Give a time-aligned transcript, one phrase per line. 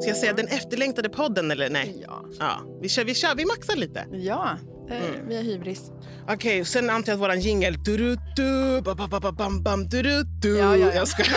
[0.00, 2.02] Ska jag säga den efterlängtade podden eller nej?
[2.06, 2.24] Ja.
[2.38, 4.06] Ja, vi kör, vi kör, vi maxar lite.
[4.12, 4.50] Ja,
[4.90, 5.28] eh, Mm.
[5.28, 5.80] vi har hybris.
[6.28, 7.76] Okej, sen antar jag att våran jingel...
[10.44, 10.94] Ja, ja, ja.
[10.94, 11.24] Jag ska...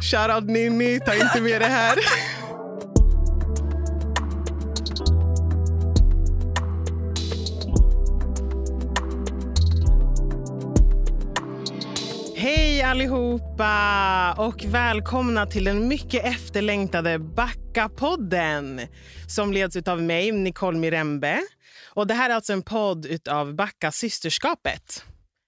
[0.00, 1.98] Shoutout Ninni, ta inte med det här.
[12.92, 18.88] allihopa och välkomna till den mycket efterlängtade Backa-podden
[19.28, 21.40] som leds av mig, Nicole Mirembe.
[21.94, 25.04] Och det här är alltså en podd av Backa systerskapet.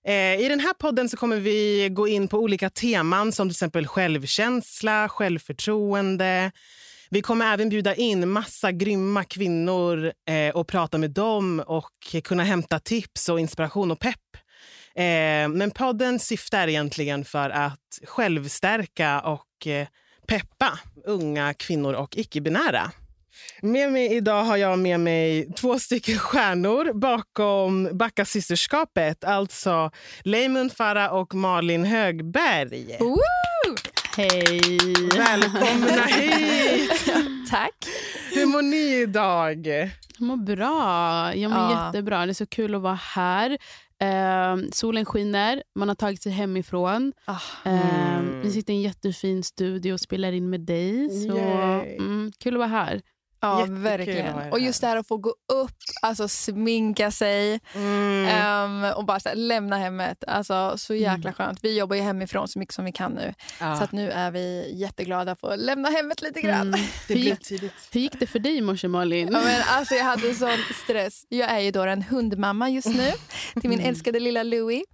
[0.06, 3.54] Eh, I den här podden så kommer vi gå in på olika teman som till
[3.54, 6.52] exempel självkänsla, självförtroende.
[7.10, 12.44] Vi kommer även bjuda in massa grymma kvinnor eh, och prata med dem och kunna
[12.44, 14.43] hämta tips och inspiration och pepp.
[14.98, 19.86] Eh, men podden syftar egentligen för att självstärka och eh,
[20.26, 22.90] peppa unga kvinnor och icke-binära.
[23.62, 29.24] Med mig idag har jag med mig två stycken stjärnor bakom Backa systerskapet.
[29.24, 29.90] Alltså
[30.22, 32.96] Leimund Farah och Malin Högberg.
[33.00, 33.16] Woo!
[34.16, 34.60] Hej!
[35.16, 37.12] Välkomna hit!
[37.50, 37.74] Tack.
[38.34, 39.66] Hur mår ni idag?
[40.18, 41.34] Jag mår bra.
[41.34, 41.86] Jag mår Ja.
[41.86, 42.26] jättebra.
[42.26, 43.58] Det är så kul att vara här.
[44.02, 47.12] Eh, solen skiner, man har tagit sig hemifrån.
[47.24, 48.40] Ah, Eh, Mm.
[48.42, 51.10] Vi sitter i en jättefin studio och spelar in med dig.
[51.10, 51.36] Så,
[51.98, 53.00] mm, kul att vara här.
[53.44, 54.52] Ja, Jättekul er verkligen.
[54.52, 54.96] Och just det här.
[54.96, 58.26] att få gå upp, alltså sminka sig Mm.
[58.28, 60.24] ehm, och bara så här, lämna hemmet.
[60.26, 61.32] Alltså, så jäkla Mm.
[61.32, 61.58] skönt.
[61.62, 63.34] Vi jobbar ju hemifrån så mycket som vi kan nu.
[63.60, 66.68] Ja, Så att nu är vi jätteglada för att lämna hemmet lite grann.
[66.68, 66.80] Mm.
[67.08, 67.72] det blev tidigt.
[67.92, 69.28] hur gick det för dig i morse, Malin?
[69.32, 71.24] Ja, men alltså, jag hade sån stress.
[71.28, 73.10] Jag är ju då en hundmamma just nu
[73.60, 73.90] till min Mm.
[73.90, 74.84] älskade lilla Louie.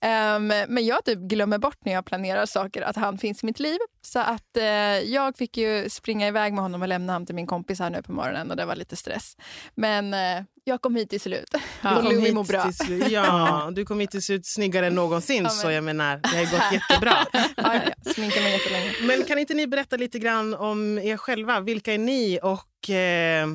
[0.00, 3.60] Ehm, men jag typ glömmer bort när jag planerar saker att han finns i mitt
[3.60, 3.78] liv.
[4.06, 4.64] Så att eh,
[5.12, 8.02] jag fick ju springa iväg med honom och lämna honom till min kompis här nu
[8.02, 9.36] på morgonen och det var lite stress.
[9.74, 11.54] Men eh, jag kom hit till slut.
[11.82, 11.90] Ja.
[11.90, 12.62] Du och Louie mår bra.
[12.64, 15.36] till slut- Ja, du kom hit till slut snyggare än någonsin.
[15.36, 17.16] Ja, men- Så jag menar, det har gått jättebra.
[17.32, 18.12] Ja, ja, ja.
[18.12, 18.92] Sminkar mig jättelänge.
[19.02, 21.60] Men kan inte ni berätta lite grann om er själva?
[21.60, 23.46] Vilka är ni och eh,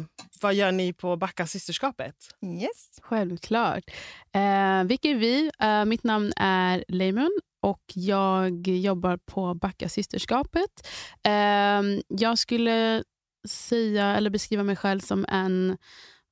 [0.41, 2.15] vad gör ni på Backa systerskapet?
[2.61, 2.99] Yes.
[3.01, 3.83] Självklart.
[4.35, 5.51] Eh, vilka är vi?
[5.61, 10.87] Eh, mitt namn är Leimun och jag jobbar på Backa systerskapet.
[11.23, 13.03] Eh, jag skulle
[13.47, 15.77] säga eller beskriva mig själv som en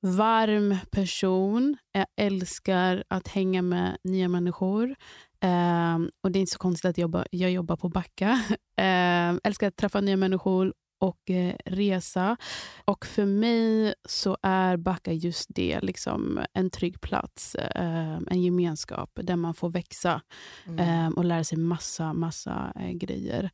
[0.02, 1.78] varm person.
[1.92, 4.96] Jag älskar att hänga med nya människor.
[5.44, 8.44] Eh, och Det är inte så konstigt att jobba, jag jobbar på Backa.
[8.80, 12.38] Eh, älskar att träffa nya människor och eh, resa.
[12.86, 19.10] Och för mig så är Backa just det, liksom en trygg plats, eh, en gemenskap
[19.14, 20.22] där man får växa
[20.68, 21.06] Mm.
[21.06, 23.50] eh, och lära sig massa, massa eh, grejer.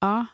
[0.00, 0.26] Ja,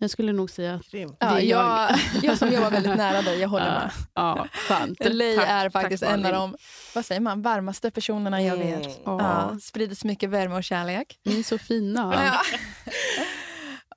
[0.00, 0.92] jag skulle nog säga att.
[0.92, 1.90] Ja, Det är jag,
[2.22, 3.90] jag som jobbar väldigt nära dig, jag håller Ja, med.
[4.14, 4.98] ja, skönt.
[5.14, 6.56] Lei Tack, är tack, faktiskt en av de
[6.94, 8.80] vad säger man, varmaste personerna jag Mm.
[8.80, 9.00] vet.
[9.04, 9.20] Ja.
[9.52, 11.18] Ja, sprider så mycket värme och kärlek.
[11.24, 12.12] Ni är så fina.
[12.14, 12.40] Ja.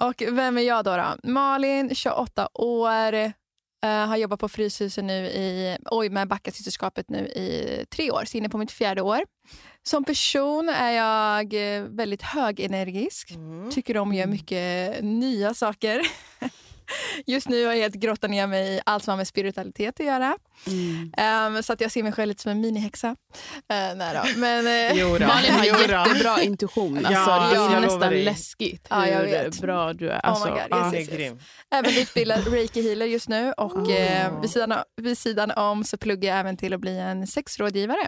[0.02, 0.98] och vem är jag då?
[0.98, 1.32] då?
[1.32, 3.14] Malin, 28 år.
[3.14, 8.26] eh, har jobbat på Fryshuset nu i, oj, med Backa systerskapet nu i tre år,
[8.26, 9.22] så inne på mitt fjärde år.
[9.84, 13.32] Som person är jag eh, väldigt högenergisk.
[13.32, 13.72] Mm.
[13.72, 16.02] Tycker om att göra mycket nya saker.
[17.32, 20.06] Just nu har jag helt grottat ner mig i allt som har med spiritualitet att
[20.06, 20.38] göra.
[20.68, 21.12] Mm.
[21.18, 23.08] Ehm, så att jag ser mig själv lite som en minihäxa.
[23.10, 23.16] Uh,
[23.96, 24.40] nej då.
[24.40, 25.28] Men, eh, Jo då.
[25.28, 26.98] Malin har jättebra intuition.
[27.06, 28.24] Alltså, Ja, det är nästan dig.
[28.24, 30.14] läskigt Ja, hur bra du är.
[30.16, 30.68] my Alltså, God, ja.
[30.70, 31.18] Det är yes, yes.
[31.18, 31.42] grymt.
[31.76, 33.52] även utbildad reiki-healer just nu.
[33.58, 33.94] Och Oh.
[33.96, 38.08] eh, vid, sidan vid sidan om så pluggar jag även till att bli en sexrådgivare.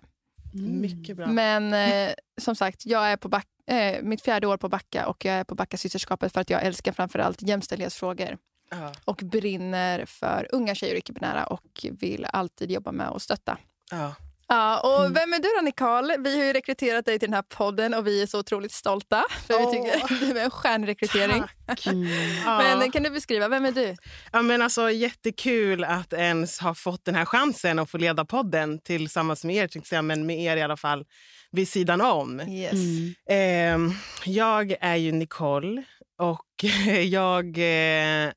[0.54, 0.82] Mm.
[0.82, 1.28] Mycket bra.
[1.28, 2.12] Men eh,
[2.42, 5.44] som sagt, jag är på back, eh, mitt fjärde år på Backa och jag är
[5.44, 8.38] på Backa systerskapet för att jag älskar framförallt jämställdhetsfrågor
[8.82, 8.92] Ja.
[9.06, 13.58] och brinner för unga tjejer och icke-binära och vill alltid jobba med att stötta.
[13.92, 14.16] Ja.
[14.48, 15.14] Ja, och Mm.
[15.14, 16.18] vem är du då Nicole?
[16.20, 19.24] Vi har ju rekryterat dig till den här podden och vi är så otroligt stolta.
[19.48, 19.72] För vi Åh.
[19.72, 21.44] tycker du är en stjärnrekrytering.
[21.88, 22.08] Mm.
[22.80, 23.96] Men kan du beskriva, vem är du?
[24.32, 28.80] Ja, men alltså, jättekul att ens ha fått den här chansen att få leda podden
[28.80, 31.06] tillsammans med er, tänkte jag men med er i alla fall
[31.52, 32.40] vid sidan om.
[32.42, 32.74] Yes.
[32.74, 33.14] Mm.
[33.30, 33.92] Ehm,
[34.26, 35.84] jag är ju Nicole
[36.18, 36.64] och
[37.04, 38.32] jag eh,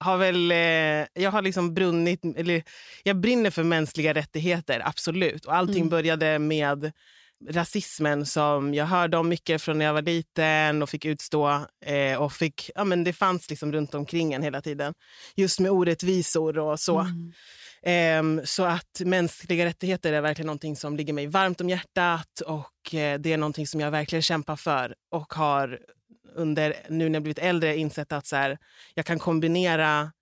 [0.00, 0.50] har väl...
[0.50, 2.20] Eh, jag har liksom brunnit...
[2.36, 2.62] Eller,
[3.02, 5.44] jag brinner för mänskliga rättigheter, absolut.
[5.44, 5.88] Och allting Mm.
[5.88, 6.92] började med
[7.48, 11.66] rasismen som jag hörde om mycket från när jag var liten och fick utstå.
[11.86, 14.94] Eh, och fick, ja, men det fanns liksom runt omkring en hela tiden.
[15.36, 16.98] Just med orättvisor och så.
[16.98, 17.32] Mm.
[17.82, 22.94] Ehm, så att mänskliga rättigheter är verkligen någonting som ligger mig varmt om hjärtat och
[22.94, 25.78] eh, det är någonting som jag verkligen kämpar för och har
[26.34, 28.58] under, nu när jag blivit äldre insett att så här,
[28.94, 30.12] jag kan kombinera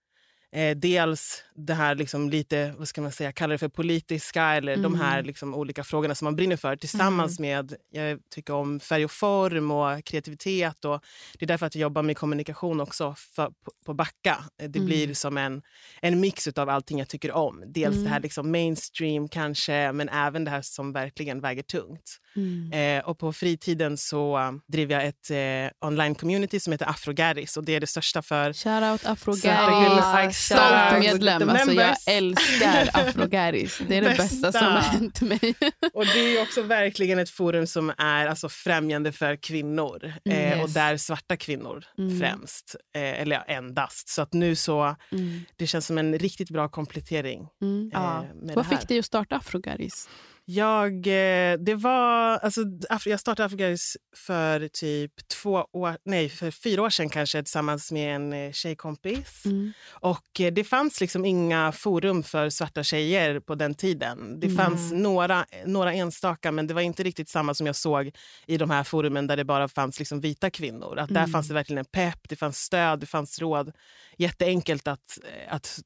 [0.53, 4.73] Eh, dels det här liksom lite, vad ska man säga, kallar det för politiska eller
[4.73, 4.83] mm.
[4.83, 7.51] de här liksom olika frågorna som man brinner för tillsammans mm.
[7.51, 10.85] med, jag tycker om färg och form och kreativitet.
[10.85, 11.05] Och
[11.39, 14.45] det är därför att jag jobbar med kommunikation också för, på, på Backa.
[14.57, 14.87] Det mm.
[14.87, 15.63] blir som en,
[16.03, 17.65] en mix av allting jag tycker om.
[17.67, 18.23] Dels det här mm.
[18.23, 22.19] liksom mainstream kanske, men även det här som verkligen väger tungt.
[22.37, 22.73] Mm.
[22.73, 27.75] Eh, och på fritiden så driver jag ett eh, online-community som heter Afrogaris och det
[27.75, 28.53] är det största för...
[28.53, 30.38] Shoutout Afrogaris!
[30.39, 31.49] Stolt medlem.
[31.49, 33.81] Alltså, jag älskar Afrogaris.
[33.89, 35.55] Det är det bästa, som har hänt mig.
[35.93, 40.13] och Det är också verkligen ett forum som är alltså, främjande för kvinnor.
[40.25, 42.21] Mm, eh, Och där svarta kvinnor mm.
[42.21, 42.77] främst.
[42.97, 44.09] Eh, eller endast.
[44.09, 44.97] Så att nu så...
[45.13, 45.41] Mm.
[45.57, 47.49] Det känns som en riktigt bra komplettering.
[47.63, 47.91] Mm.
[47.95, 48.25] Eh, ja.
[48.55, 50.09] Vad fick dig att starta Afrogaris?
[50.51, 52.61] Jag, eh, det var, alltså,
[53.05, 58.15] jag startade Afrogaris för typ två år, nej, för fyra år sedan kanske tillsammans med
[58.17, 59.45] en eh, tjejkompis.
[59.45, 59.73] Mm.
[59.91, 64.41] Och eh, det fanns liksom inga forum för svarta tjejer på den tiden.
[64.41, 64.57] Det mm.
[64.57, 68.11] fanns några, några enstaka, men det var inte riktigt samma som jag såg
[68.47, 70.99] i de här forumen där det bara fanns liksom vita kvinnor.
[70.99, 71.23] Att mm.
[71.23, 73.73] Där fanns det verkligen en pepp, det fanns stöd, det fanns råd.
[74.17, 75.19] Jätteenkelt att,
[75.49, 75.81] att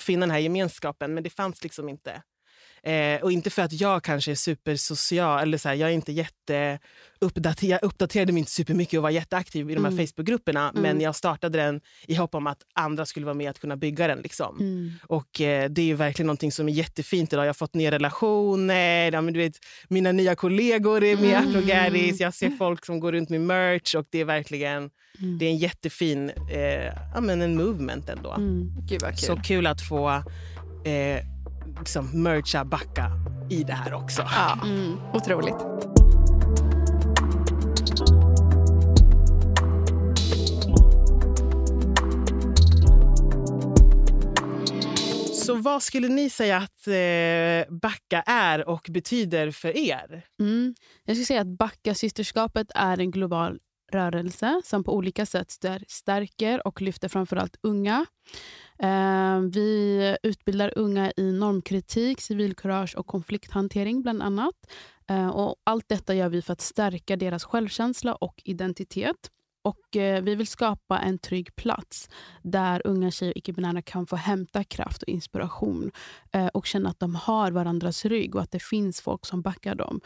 [0.00, 2.22] finna den här gemenskapen, men det fanns liksom inte.
[2.86, 5.42] Eh, och inte för att jag kanske är supersocial.
[5.42, 6.78] Eller så här, jag är inte jätte
[7.18, 10.06] uppdater, jag uppdaterade mig inte supermycket och var jätteaktiv i de här mm.
[10.06, 10.70] Facebookgrupperna.
[10.70, 10.82] Mm.
[10.82, 14.06] Men jag startade den i hopp om att andra skulle vara med att kunna bygga
[14.06, 14.18] den.
[14.18, 14.56] Liksom.
[14.60, 14.92] Mm.
[15.02, 17.44] Och eh, Det är verkligen någonting som är jättefint idag.
[17.44, 19.12] Jag har fått nya relationer.
[19.12, 19.58] Ja, men du vet,
[19.88, 21.48] mina nya kollegor är med i mm.
[21.48, 22.20] Afrogaris.
[22.20, 23.94] Jag ser folk som går runt med merch.
[23.94, 25.38] Och Det är verkligen mm.
[25.38, 28.32] det är en jättefin eh, ja, men en movement ändå.
[28.32, 28.72] Mm.
[28.88, 29.16] Gud kul.
[29.16, 30.08] Så kul att få
[30.84, 31.33] eh,
[31.78, 33.12] liksom mercha Backa
[33.50, 34.22] i det här också.
[34.22, 34.98] Ja, mm.
[35.12, 35.56] Otroligt.
[45.34, 50.24] Så vad skulle ni säga att eh, Backa är och betyder för er?
[50.40, 50.74] Mm.
[51.04, 53.58] Jag skulle säga att Backa-systerskapet är en global
[53.92, 55.50] rörelse som på olika sätt
[55.88, 58.06] stärker och lyfter framförallt unga.
[58.78, 64.54] Eh, vi utbildar unga i normkritik, civilkurage och konflikthantering bland annat.
[65.10, 69.30] Eh, och allt detta gör vi för att stärka deras självkänsla och identitet.
[69.62, 72.08] Och eh, Vi vill skapa en trygg plats
[72.42, 75.90] där unga tjejer och icke-binära kan få hämta kraft och inspiration
[76.52, 80.00] och känna att de har varandras rygg och att det finns folk som backar dem.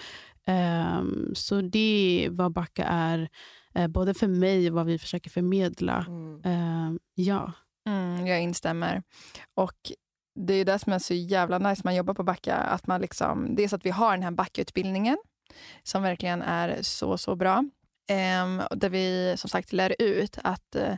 [1.34, 3.28] Så det är vad Backa är,
[3.88, 6.04] både för mig och vad vi försöker förmedla.
[6.08, 6.98] Mm.
[7.14, 7.52] Ja.
[7.88, 9.02] Mm, jag instämmer.
[9.54, 9.92] Och
[10.40, 12.54] Det är det som är så jävla nice man jobbar på Backa.
[12.56, 15.18] Att man liksom, dels att vi har den här Backa-utbildningen
[15.82, 17.64] som verkligen är så, så bra.
[18.10, 20.94] Ehm, där vi som sagt lär ut att eh,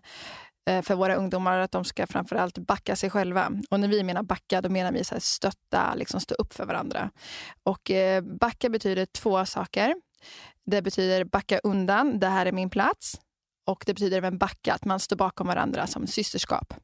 [0.68, 3.52] eh, för våra ungdomar att de ska framförallt backa sig själva.
[3.70, 6.66] Och när vi menar backa, då menar vi så här stötta, liksom stå upp för
[6.66, 7.10] varandra.
[7.62, 9.94] Och eh, backa betyder två saker.
[10.66, 13.20] Det betyder backa undan, det här är min plats
[13.66, 16.74] och det betyder även backa, att man står bakom varandra som systerskap.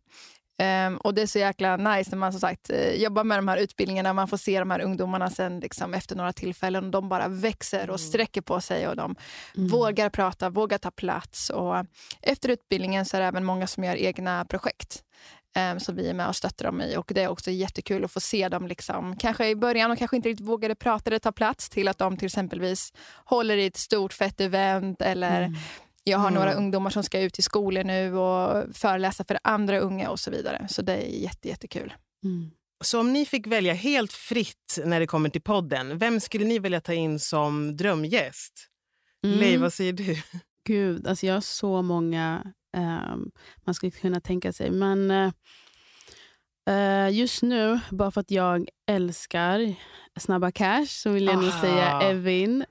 [0.62, 3.49] Um, och Det är så jäkla nice när man som sagt uh, jobbar med de
[3.49, 4.12] här utbildningarna.
[4.12, 6.84] Man får se de här ungdomarna sen liksom, efter några tillfällen.
[6.84, 7.99] Och de bara växer och mm.
[7.99, 9.17] sträcker på sig och de
[9.56, 9.69] mm.
[9.69, 11.50] vågar prata, vågar ta plats.
[11.50, 11.76] Och
[12.23, 15.02] efter utbildningen så är det även många som gör egna projekt
[15.73, 16.97] um, som vi är med och stöttar dem i.
[16.97, 20.16] Och Det är också jättekul att få se dem, liksom, kanske i början och kanske
[20.16, 22.92] inte riktigt vågade prata eller ta plats till att de till exempelvis
[23.25, 25.54] håller i ett stort fett event eller mm
[26.08, 26.40] jag har mm.
[26.40, 30.30] några ungdomar som ska ut i skolor nu och föreläsa för andra unga och så
[30.30, 30.66] vidare.
[30.70, 31.94] Så det är jätte, jättekul.
[32.25, 32.50] Mm.
[32.84, 36.58] Så om ni fick välja helt fritt när det kommer till podden, vem skulle ni
[36.58, 38.52] vilja ta in som drömgäst?
[39.25, 39.38] Mm.
[39.38, 40.22] Lej, vad säger du?
[40.66, 43.30] Gud, alltså jag har så många um,
[43.64, 44.70] man skulle kunna tänka sig.
[44.70, 45.10] Men
[46.70, 49.75] uh, just nu, bara för att jag älskar
[50.18, 52.64] Snabba Cash, så vill jag nog säga Evin.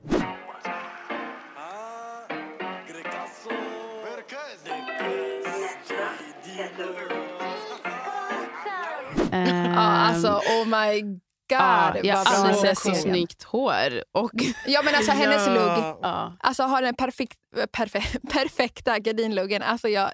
[10.16, 11.20] Alltså oh my god.
[11.50, 14.04] Ja, jag har aldrig sett så snyggt hår.
[14.12, 14.32] Och
[14.66, 15.54] ja, men alltså hennes ja.
[15.54, 15.96] lugg.
[16.02, 16.38] Ja.
[16.40, 17.40] Alltså har den perfekt,
[17.72, 19.62] perfe, perfekta gardinluggen.
[19.62, 20.12] Alltså jag,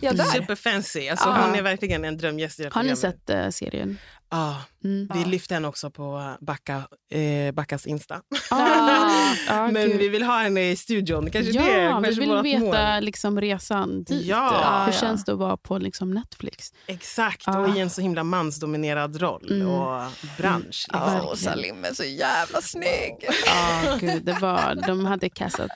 [0.00, 0.24] jag dör.
[0.24, 1.08] Super fancy.
[1.08, 1.46] Alltså, ja.
[1.46, 3.98] Hon är verkligen en drömgäst Har ni sett uh, serien?
[4.30, 5.08] Ja, Mm.
[5.14, 6.82] vi lyfte henne också på Backa,
[7.12, 8.14] eh, Backas Insta.
[8.50, 9.10] Ah,
[9.48, 11.30] ja, Men vi vill ha henne i studion.
[11.30, 13.04] Kanske det är ja, vi kanske vill vårt veta mål.
[13.04, 14.26] liksom, resan dit.
[14.26, 14.82] Ja.
[14.86, 16.72] Hur Ja, känns det att vara på liksom, Netflix?
[16.86, 17.58] Exakt, Ah.
[17.58, 19.68] och i en så himla mansdominerad roll Mm.
[19.68, 20.86] och bransch.
[20.92, 21.28] Ja, Liksom.
[21.28, 23.16] och Salim är så jävla snygg.
[23.46, 25.70] Ja, gud, det var, de hade castat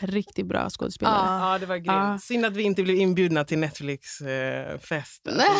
[0.00, 1.50] riktigt bra skådespelare.
[1.52, 1.58] Ja.
[1.58, 1.90] Det var grymt.
[1.90, 2.18] Ah.
[2.18, 5.22] Synd att vi inte blev inbjudna till Netflix-fest.
[5.24, 5.46] Nej.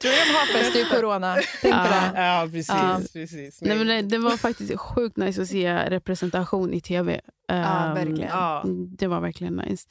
[0.00, 1.34] Tror du de har fest i corona?
[1.62, 2.10] Tänk på Ja.
[2.14, 2.20] det.
[2.22, 2.68] ja, precis.
[2.68, 3.00] Ja.
[3.12, 3.58] precis.
[3.62, 7.20] Nej, men det, det var faktiskt sjukt nice att se representation i tv.
[7.48, 8.30] Ja, Ehm, verkligen.
[8.30, 8.62] Ja.
[8.98, 9.88] Det var verkligen nice.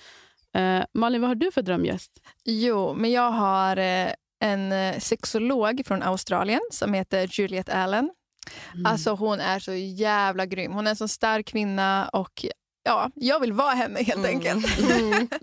[0.57, 2.11] Eh, Malin, vad har du för drömgäst?
[2.45, 4.07] Jo, men jag har eh,
[4.39, 8.09] en eh, sexolog från Australien som heter Juliet Allen.
[8.73, 8.85] Mm.
[8.85, 10.71] Alltså hon är så jävla grym.
[10.73, 12.45] Hon är en så stark kvinna och
[12.83, 14.29] ja, jag vill vara henne helt Mm.
[14.35, 14.65] enkelt.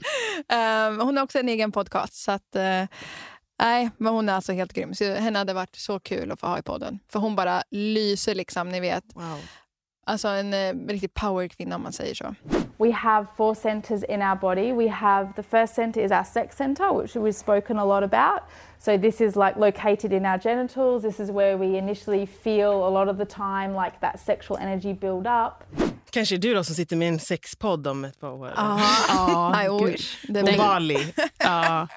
[0.49, 2.15] Ehm, hon har också en egen podcast.
[2.15, 2.83] Så att, eh,
[3.63, 4.95] nej, men hon är alltså helt grym.
[4.95, 6.99] Så henne hade varit så kul att få ha i podden.
[7.13, 9.05] För hon bara lyser liksom, ni vet.
[9.15, 9.39] Wow.
[10.07, 12.35] Alltså en eh, riktig powerkvinna om man säger så.
[12.79, 14.73] We have four centres in our body.
[14.73, 18.41] We have the first centre is our sex centre, which we've spoken a lot about.
[18.79, 21.03] So this is like located in our genitals.
[21.03, 24.95] This is where we initially feel a lot of the time like that sexual energy
[24.95, 25.53] build up.
[26.11, 28.53] Kanske du då som sitter med en sexpodd om ett par år.
[29.09, 30.27] Ja, I wish.
[30.27, 31.13] På Bali.
[31.39, 31.89] Ja.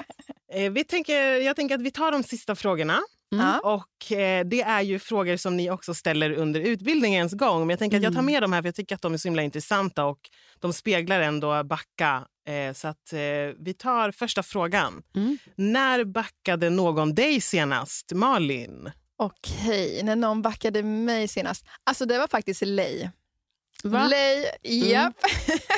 [0.55, 3.00] Eh, Vi tänker, jag tänker att vi tar de sista frågorna.
[3.29, 3.59] Ja.
[3.59, 7.59] Och eh, Det är ju frågor som ni också ställer under utbildningens gång.
[7.59, 9.17] Men jag tänker att jag tar med dem här för jag tycker att de är
[9.17, 10.19] så himla intressanta och
[10.59, 12.27] de speglar ändå Backa.
[12.47, 13.19] Eh, så att eh,
[13.59, 15.03] vi tar första frågan.
[15.15, 15.38] Mm.
[15.55, 18.12] När backade någon dig senast?
[18.13, 18.91] Malin?
[19.17, 21.65] Okej, när någon backade mig senast.
[21.83, 23.12] Alltså det var faktiskt Lej.
[23.86, 24.08] Va?
[24.08, 24.89] Lej, Mm.
[24.89, 25.13] japp.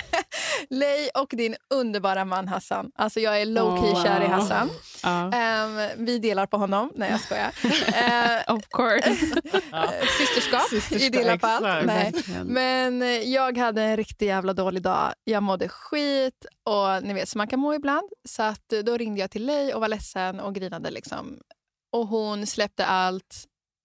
[0.69, 2.91] Lej och din underbara man Hassan.
[2.95, 4.27] Alltså jag är low key Åh, kär i.
[4.27, 4.69] Hassan.
[5.03, 5.31] Ja.
[5.33, 6.91] Ehm, vi delar på honom.
[6.95, 7.51] Nej, jag skojar.
[7.65, 9.15] Uh, Of course.
[10.17, 11.65] systerskap, i Systerskap, dina fall.
[11.65, 11.85] exakt.
[11.85, 12.11] Nej.
[12.11, 12.47] Verkligen.
[12.47, 15.13] Men eh, jag hade en riktigt jävla dålig dag.
[15.23, 18.09] Jag mådde skit och ni vet så man kan må ibland.
[18.29, 21.39] Så att eh, då ringde jag till Lej och var ledsen och grinade liksom.
[21.91, 23.43] Och hon släppte allt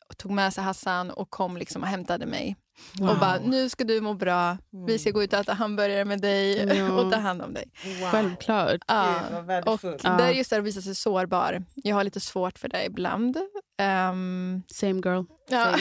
[0.08, 2.56] och tog med sig Hassan och kom liksom och hämtade mig.
[3.00, 4.58] Och bara, nu ska du må bra.
[4.86, 6.92] Vi ska gå ut och äta hamburgare med dig Ja.
[7.00, 7.64] och ta hand om dig.
[8.00, 8.10] Wow.
[8.10, 8.80] Självklart.
[8.86, 9.14] Ja.
[9.38, 10.00] Och värdefullt.
[10.04, 10.10] Ja.
[10.10, 11.64] det är just det att visa sig sårbar.
[11.74, 13.36] Jag har lite svårt för det ibland.
[13.78, 15.22] Ehm, Same girl.
[15.50, 15.74] ja.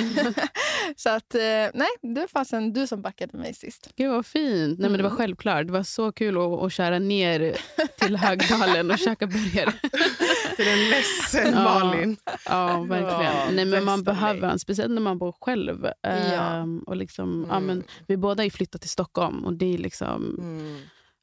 [0.95, 1.41] så att, eh,
[1.73, 3.89] nej, det var fasen du som backade mig sist.
[3.95, 4.79] Gud vad fint.
[4.79, 5.17] Nej, men det var Mm.
[5.17, 5.67] självklart.
[5.67, 7.57] Det var så kul att, att köra ner
[7.99, 9.71] till Högdalen och käka burgare.
[10.55, 11.63] Till en ledsen Ja.
[11.63, 12.17] Malin.
[12.45, 13.35] Ja, verkligen.
[13.35, 15.87] Ja, Nej, men man behöver varandra, speciellt när man bor själv.
[16.01, 16.09] Ja.
[16.09, 17.67] Ehm, och liksom, ja, Mm.
[17.67, 20.79] men, vi båda är flyttat till Stockholm och det är liksom, Mm.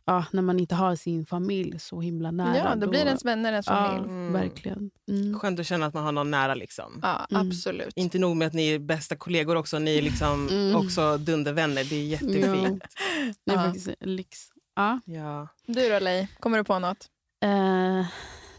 [0.09, 2.57] Ja, när man inte har sin familj så himla nära.
[2.57, 4.05] ja, då blir det ens vänner, ens ja, familj.
[4.09, 4.33] Mm.
[4.33, 4.91] verkligen.
[5.09, 5.39] Mm.
[5.39, 6.55] Skönt att känna att man har någon nära.
[6.55, 7.01] Liksom.
[7.03, 7.49] Ja, Mm.
[7.49, 7.93] absolut.
[7.97, 10.77] Inte nog med att ni är bästa kollegor också, ni är liksom Mm.
[10.77, 11.85] också dundervänner.
[11.85, 12.85] Det är jättefint.
[13.47, 13.63] Det är Ja.
[13.65, 14.39] faktiskt en lyx.
[14.77, 15.01] Ja.
[15.05, 15.49] Ja.
[15.67, 16.29] Du då, Lej?
[16.41, 17.07] Kommer du på något?
[17.45, 18.07] Eh,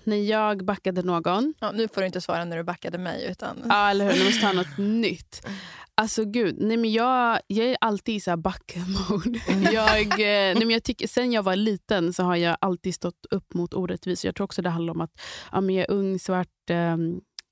[0.04, 3.28] när jag backade någon Ja, nu får du inte svara när du backade mig.
[3.32, 3.58] Utan...
[3.70, 4.20] Ja, eller hur?
[4.20, 5.48] Nu måste ha något nytt.
[6.00, 9.40] Alltså gud, nej men jag, jag är alltid i så här back-mode.
[9.74, 13.26] Jag, eh, nej men jag tycker, sen jag var liten så har jag alltid stått
[13.32, 14.28] upp mot orättvisor.
[14.28, 16.98] Jag tror också det handlar om att ja, men jag är ung, svart eh,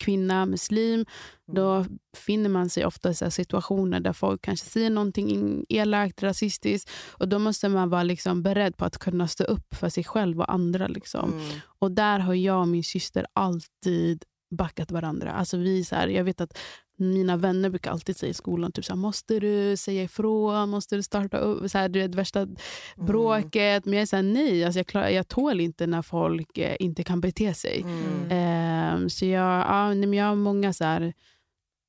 [0.03, 1.05] kvinna, muslim.
[1.51, 1.85] Då
[2.17, 6.91] finner man sig ofta i så situationer där folk kanske säger någonting elakt, rasistiskt.
[7.09, 10.39] Och Då måste man vara liksom beredd på att kunna stå upp för sig själv
[10.39, 10.87] och andra.
[10.87, 11.33] Liksom.
[11.33, 11.59] Mm.
[11.79, 14.23] Och där har jag och min syster alltid
[14.55, 15.31] backat varandra.
[15.31, 16.57] Alltså vi så här, jag vet att
[16.99, 20.69] mina vänner brukar alltid säga i skolan, typ så här, måste du säga ifrån?
[20.69, 21.71] Måste du starta upp?
[21.71, 22.47] Så här, du vet, värsta
[22.95, 23.85] bråket.
[23.85, 26.75] Men jag är så här, nej, alltså jag, klar, jag tål inte när folk eh,
[26.79, 27.81] inte kan bete sig.
[27.81, 28.27] Mm.
[28.31, 31.13] Ehm, så jag, ja, men jag har många så här,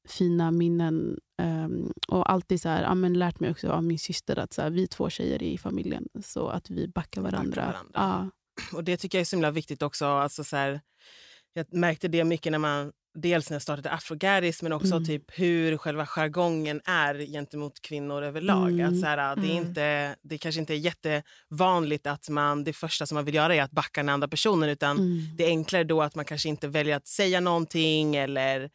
[0.09, 1.19] fina minnen.
[1.43, 4.63] ehm, och alltid så här, ja, men lärt mig också av min syster att så
[4.63, 7.67] här, vi två tjejer i familjen, så att vi backar varandra.
[7.67, 7.91] varandra.
[7.95, 8.31] Ja.
[8.77, 10.07] Och Det tycker jag är så himla viktigt också.
[10.07, 10.81] Alltså så här,
[11.53, 15.05] jag märkte det mycket när man dels när jag startade Afrogaris men också Mm.
[15.07, 18.71] typ hur själva jargongen är gentemot kvinnor överlag.
[18.73, 18.89] Mm.
[18.95, 19.67] Att så här, det, är Mm.
[19.69, 23.63] inte, det kanske inte är jättevanligt att man det första som man vill göra är
[23.63, 25.23] att backa den andra personen utan Mm.
[25.37, 28.71] det är enklare då att man kanske inte väljer att säga någonting eller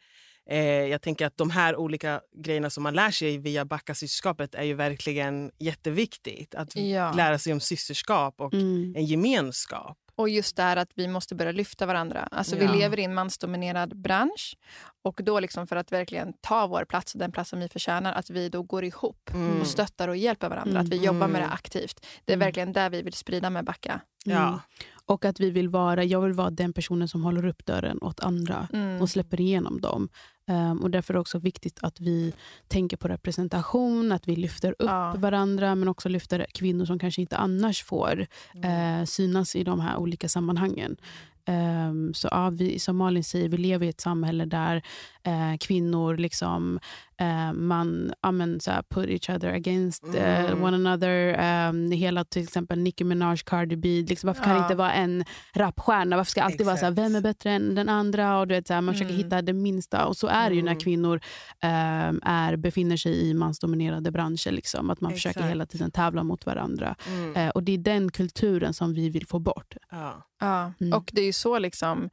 [0.50, 4.54] eh, jag tänker att de här olika grejerna som man lär sig via backa systerskapet
[4.54, 6.54] är ju verkligen jätteviktigt.
[6.54, 7.12] Att Ja.
[7.12, 8.94] lära sig om systerskap och Mm.
[8.96, 9.98] en gemenskap.
[10.16, 12.28] Och just det här att vi måste börja lyfta varandra.
[12.30, 12.60] Alltså Ja.
[12.72, 14.56] Vi lever i en mansdominerad bransch.
[15.02, 18.30] Och då liksom för att verkligen ta vår plats och den platsen vi förtjänar, att
[18.30, 19.60] vi då går ihop Mm.
[19.60, 20.70] och stöttar och hjälper varandra.
[20.70, 20.82] Mm.
[20.82, 21.52] Att vi jobbar med det Mm.
[21.54, 22.06] aktivt.
[22.24, 22.46] Det är Mm.
[22.46, 24.00] verkligen det vi vill sprida med Backa.
[24.24, 24.60] Ja.
[25.06, 28.20] Och att vi vill vara, jag vill vara den personen som håller upp dörren åt
[28.20, 29.02] andra Mm.
[29.02, 30.08] och släpper igenom dem.
[30.50, 32.32] Um, och Därför är det också viktigt att vi
[32.68, 35.14] tänker på representation, att vi lyfter upp Ja.
[35.18, 38.26] varandra men också lyfter kvinnor som kanske inte annars får
[38.64, 40.96] eh, synas i de här olika sammanhangen.
[41.46, 44.82] Ehm, så ja, vi, som Malin säger, vi lever i ett samhälle där
[45.22, 46.80] eh, kvinnor liksom,
[47.20, 50.62] eh, man ja, men, så här, put each other against eh, Mm.
[50.64, 51.40] one another.
[51.68, 54.04] Um, hela till exempel Nicki Minaj, Cardi B.
[54.08, 54.64] Liksom, varför kan det Ja.
[54.64, 56.16] inte vara en rapstjärna?
[56.16, 57.04] Varför ska det alltid vara så här, Exakt.
[57.06, 58.38] vem är bättre än den andra?
[58.40, 59.24] Och du vet, så här, man försöker Mm.
[59.24, 60.06] hitta det minsta.
[60.06, 60.80] Och så är det ju när Mm.
[60.80, 61.20] kvinnor
[61.60, 64.50] ehm, är, befinner sig i mansdominerade branscher.
[64.50, 65.50] Liksom, att man försöker Exakt.
[65.50, 66.94] hela tiden tävla mot varandra.
[67.08, 67.36] Mm.
[67.36, 69.76] Eh, och Det är den kulturen som vi vill få bort.
[69.90, 70.26] Ja.
[70.40, 70.92] Ja, Mm.
[70.92, 72.10] och det är ju så liksom,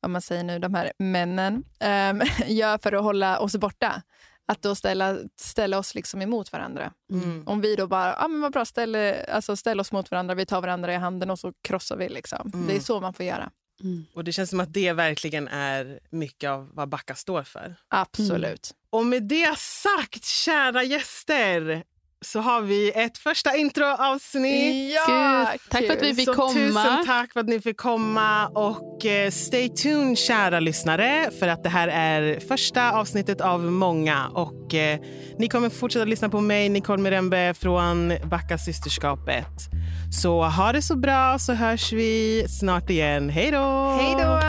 [0.00, 4.02] vad man säger nu, de här männen um, gör för att hålla oss borta.
[4.46, 6.92] Att då ställa, ställa oss liksom emot varandra.
[7.10, 7.42] Mm.
[7.46, 8.96] Om vi då bara, ah, men vad bra, ställ,
[9.28, 12.08] alltså, ställ oss mot varandra, vi tar varandra i handen och så krossar vi.
[12.08, 12.50] Liksom.
[12.54, 12.66] Mm.
[12.66, 13.50] Det är så man får göra.
[13.80, 14.04] Mm.
[14.14, 17.76] Och det känns som att det verkligen är mycket av vad Backa står för.
[17.88, 18.74] Absolut.
[18.90, 21.84] Och med det sagt, kära gäster,
[22.24, 24.94] så har vi ett första introavsnitt.
[24.94, 26.16] Ja, Gud, tack för att vi kul.
[26.16, 26.52] fick Så komma.
[26.54, 28.46] tusen tack för att ni fick komma.
[28.48, 34.26] Och eh, stay tuned, kära lyssnare, för att det här är första avsnittet av många.
[34.28, 34.98] Och eh,
[35.38, 39.48] Ni kommer fortsätta lyssna på mig, Nicole Mirembe från Backa systerskapet.
[40.22, 43.30] Så ha det så bra, så hörs vi snart igen.
[43.30, 43.96] Hej då!
[44.00, 44.40] Hej då!